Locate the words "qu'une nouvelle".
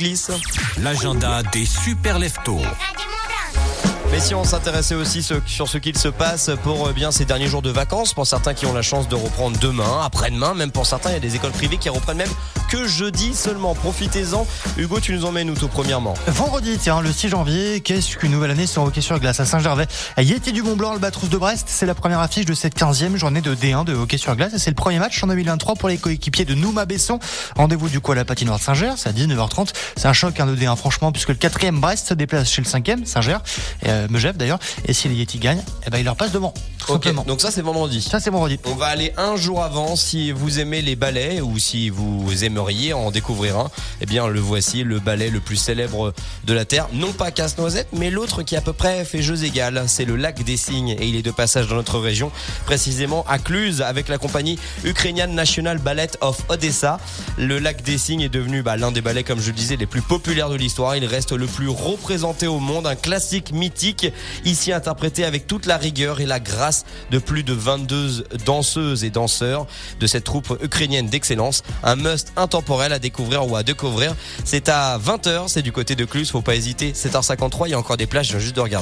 18.16-18.52